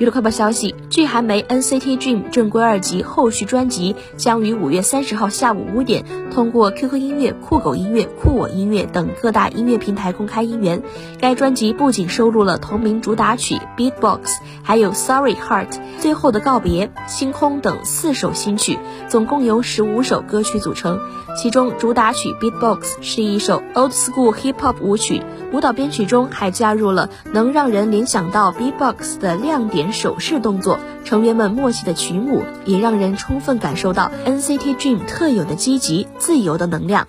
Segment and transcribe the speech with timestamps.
[0.00, 10.82] 娱乐快报消息，据韩媒 NCT Dream 正规二辑后续专辑将于五月三十号下午五点通过 QQ 音乐、酷狗音乐、酷我音乐等各大音乐平台公开音源。
[11.20, 18.78] 该专辑不仅收录了同名主打曲 Beatbox，还有 Sorry Heart、最后的告别、星空等四首新曲，
[19.08, 20.98] 总共由十五首歌曲组成。
[21.36, 25.22] 其中主打曲 Beatbox 是一首 Old School Hip Hop 舞曲，
[25.52, 29.84] 舞蹈编曲中还加入了能让人联想到 Beatbox 的亮点。
[29.92, 37.06] 手势动作，成员们默契的曲舞，也让人充分感受到 NCT Dream 特有的积极、自由的能量。